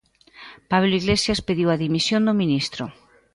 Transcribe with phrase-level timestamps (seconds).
[0.71, 2.83] Pablo Iglesias pediu a dimisión do ministro.